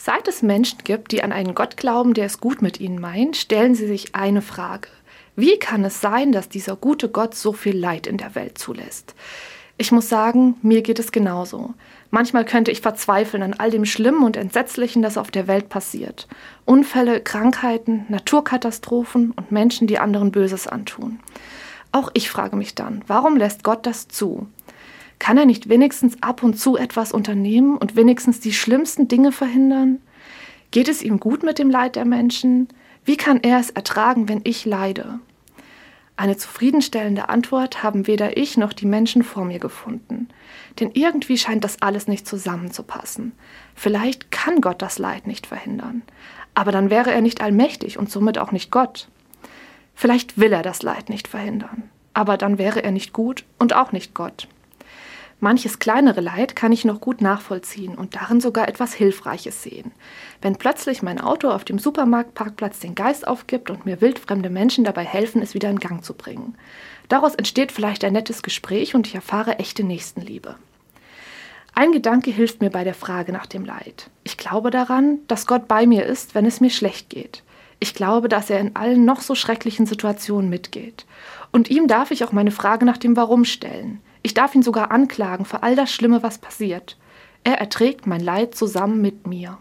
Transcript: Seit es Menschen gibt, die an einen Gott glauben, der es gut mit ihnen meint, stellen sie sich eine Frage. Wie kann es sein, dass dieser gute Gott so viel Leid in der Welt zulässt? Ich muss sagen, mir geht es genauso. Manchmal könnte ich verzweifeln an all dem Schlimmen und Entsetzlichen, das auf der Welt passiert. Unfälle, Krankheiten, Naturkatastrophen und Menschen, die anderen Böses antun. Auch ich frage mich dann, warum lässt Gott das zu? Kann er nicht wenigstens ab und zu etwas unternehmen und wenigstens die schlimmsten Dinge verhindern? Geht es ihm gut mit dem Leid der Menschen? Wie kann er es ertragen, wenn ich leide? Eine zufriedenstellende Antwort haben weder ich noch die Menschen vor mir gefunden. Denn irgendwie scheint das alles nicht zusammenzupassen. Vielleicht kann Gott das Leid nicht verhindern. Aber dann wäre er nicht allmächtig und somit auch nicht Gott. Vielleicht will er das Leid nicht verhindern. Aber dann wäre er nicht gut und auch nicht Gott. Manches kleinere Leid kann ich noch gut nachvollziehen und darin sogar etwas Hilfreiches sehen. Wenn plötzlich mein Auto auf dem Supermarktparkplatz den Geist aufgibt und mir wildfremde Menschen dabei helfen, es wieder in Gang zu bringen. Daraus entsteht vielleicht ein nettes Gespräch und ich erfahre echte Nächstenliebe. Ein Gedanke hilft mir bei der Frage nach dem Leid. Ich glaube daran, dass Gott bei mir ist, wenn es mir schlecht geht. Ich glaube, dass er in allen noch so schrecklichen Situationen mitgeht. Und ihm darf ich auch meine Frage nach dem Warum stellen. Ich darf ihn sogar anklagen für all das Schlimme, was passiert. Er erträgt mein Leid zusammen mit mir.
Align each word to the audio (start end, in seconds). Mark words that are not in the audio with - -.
Seit 0.00 0.28
es 0.28 0.42
Menschen 0.42 0.78
gibt, 0.84 1.10
die 1.10 1.24
an 1.24 1.32
einen 1.32 1.56
Gott 1.56 1.76
glauben, 1.76 2.14
der 2.14 2.26
es 2.26 2.38
gut 2.38 2.62
mit 2.62 2.78
ihnen 2.78 3.00
meint, 3.00 3.36
stellen 3.36 3.74
sie 3.74 3.88
sich 3.88 4.14
eine 4.14 4.42
Frage. 4.42 4.88
Wie 5.34 5.58
kann 5.58 5.84
es 5.84 6.00
sein, 6.00 6.30
dass 6.30 6.48
dieser 6.48 6.76
gute 6.76 7.08
Gott 7.08 7.34
so 7.34 7.52
viel 7.52 7.76
Leid 7.76 8.06
in 8.06 8.16
der 8.16 8.36
Welt 8.36 8.58
zulässt? 8.58 9.16
Ich 9.76 9.90
muss 9.90 10.08
sagen, 10.08 10.54
mir 10.62 10.82
geht 10.82 11.00
es 11.00 11.10
genauso. 11.10 11.74
Manchmal 12.10 12.44
könnte 12.44 12.70
ich 12.70 12.80
verzweifeln 12.80 13.42
an 13.42 13.54
all 13.54 13.72
dem 13.72 13.84
Schlimmen 13.84 14.22
und 14.22 14.36
Entsetzlichen, 14.36 15.02
das 15.02 15.18
auf 15.18 15.32
der 15.32 15.48
Welt 15.48 15.68
passiert. 15.68 16.28
Unfälle, 16.64 17.20
Krankheiten, 17.20 18.06
Naturkatastrophen 18.08 19.32
und 19.32 19.50
Menschen, 19.50 19.88
die 19.88 19.98
anderen 19.98 20.30
Böses 20.30 20.68
antun. 20.68 21.18
Auch 21.90 22.10
ich 22.14 22.30
frage 22.30 22.54
mich 22.54 22.76
dann, 22.76 23.02
warum 23.08 23.36
lässt 23.36 23.64
Gott 23.64 23.84
das 23.84 24.06
zu? 24.06 24.46
Kann 25.18 25.36
er 25.36 25.46
nicht 25.46 25.68
wenigstens 25.68 26.22
ab 26.22 26.42
und 26.42 26.58
zu 26.58 26.76
etwas 26.76 27.12
unternehmen 27.12 27.76
und 27.76 27.96
wenigstens 27.96 28.40
die 28.40 28.52
schlimmsten 28.52 29.08
Dinge 29.08 29.32
verhindern? 29.32 30.00
Geht 30.70 30.88
es 30.88 31.02
ihm 31.02 31.18
gut 31.18 31.42
mit 31.42 31.58
dem 31.58 31.70
Leid 31.70 31.96
der 31.96 32.04
Menschen? 32.04 32.68
Wie 33.04 33.16
kann 33.16 33.40
er 33.42 33.58
es 33.58 33.70
ertragen, 33.70 34.28
wenn 34.28 34.42
ich 34.44 34.64
leide? 34.64 35.18
Eine 36.18 36.36
zufriedenstellende 36.36 37.28
Antwort 37.28 37.84
haben 37.84 38.08
weder 38.08 38.36
ich 38.36 38.56
noch 38.56 38.72
die 38.72 38.86
Menschen 38.86 39.22
vor 39.22 39.44
mir 39.44 39.60
gefunden. 39.60 40.28
Denn 40.80 40.90
irgendwie 40.92 41.38
scheint 41.38 41.62
das 41.62 41.80
alles 41.80 42.08
nicht 42.08 42.26
zusammenzupassen. 42.26 43.32
Vielleicht 43.76 44.32
kann 44.32 44.60
Gott 44.60 44.82
das 44.82 44.98
Leid 44.98 45.28
nicht 45.28 45.46
verhindern. 45.46 46.02
Aber 46.54 46.72
dann 46.72 46.90
wäre 46.90 47.12
er 47.12 47.20
nicht 47.20 47.40
allmächtig 47.40 47.98
und 47.98 48.10
somit 48.10 48.36
auch 48.36 48.50
nicht 48.50 48.72
Gott. 48.72 49.08
Vielleicht 49.94 50.38
will 50.38 50.52
er 50.52 50.62
das 50.62 50.82
Leid 50.82 51.08
nicht 51.08 51.28
verhindern. 51.28 51.84
Aber 52.14 52.36
dann 52.36 52.58
wäre 52.58 52.82
er 52.82 52.90
nicht 52.90 53.12
gut 53.12 53.44
und 53.60 53.74
auch 53.74 53.92
nicht 53.92 54.12
Gott. 54.12 54.48
Manches 55.40 55.78
kleinere 55.78 56.20
Leid 56.20 56.56
kann 56.56 56.72
ich 56.72 56.84
noch 56.84 57.00
gut 57.00 57.20
nachvollziehen 57.20 57.94
und 57.94 58.16
darin 58.16 58.40
sogar 58.40 58.66
etwas 58.66 58.92
Hilfreiches 58.92 59.62
sehen. 59.62 59.92
Wenn 60.42 60.56
plötzlich 60.56 61.00
mein 61.00 61.20
Auto 61.20 61.50
auf 61.50 61.64
dem 61.64 61.78
Supermarktparkplatz 61.78 62.80
den 62.80 62.96
Geist 62.96 63.26
aufgibt 63.26 63.70
und 63.70 63.86
mir 63.86 64.00
wildfremde 64.00 64.50
Menschen 64.50 64.82
dabei 64.82 65.04
helfen, 65.04 65.40
es 65.40 65.54
wieder 65.54 65.70
in 65.70 65.78
Gang 65.78 66.04
zu 66.04 66.14
bringen. 66.14 66.56
Daraus 67.08 67.36
entsteht 67.36 67.70
vielleicht 67.70 68.04
ein 68.04 68.14
nettes 68.14 68.42
Gespräch 68.42 68.96
und 68.96 69.06
ich 69.06 69.14
erfahre 69.14 69.60
echte 69.60 69.84
Nächstenliebe. 69.84 70.56
Ein 71.72 71.92
Gedanke 71.92 72.32
hilft 72.32 72.60
mir 72.60 72.70
bei 72.70 72.82
der 72.82 72.94
Frage 72.94 73.32
nach 73.32 73.46
dem 73.46 73.64
Leid. 73.64 74.10
Ich 74.24 74.36
glaube 74.36 74.72
daran, 74.72 75.20
dass 75.28 75.46
Gott 75.46 75.68
bei 75.68 75.86
mir 75.86 76.04
ist, 76.04 76.34
wenn 76.34 76.46
es 76.46 76.60
mir 76.60 76.70
schlecht 76.70 77.10
geht. 77.10 77.44
Ich 77.80 77.94
glaube, 77.94 78.28
dass 78.28 78.50
er 78.50 78.60
in 78.60 78.74
allen 78.74 79.04
noch 79.04 79.20
so 79.20 79.34
schrecklichen 79.34 79.86
Situationen 79.86 80.50
mitgeht. 80.50 81.06
Und 81.52 81.70
ihm 81.70 81.86
darf 81.86 82.10
ich 82.10 82.24
auch 82.24 82.32
meine 82.32 82.50
Frage 82.50 82.84
nach 82.84 82.98
dem 82.98 83.16
Warum 83.16 83.44
stellen. 83.44 84.00
Ich 84.22 84.34
darf 84.34 84.54
ihn 84.54 84.62
sogar 84.62 84.90
anklagen 84.90 85.44
für 85.44 85.62
all 85.62 85.76
das 85.76 85.90
Schlimme, 85.92 86.22
was 86.22 86.38
passiert. 86.38 86.96
Er 87.44 87.58
erträgt 87.58 88.06
mein 88.06 88.20
Leid 88.20 88.54
zusammen 88.54 89.00
mit 89.00 89.26
mir. 89.26 89.58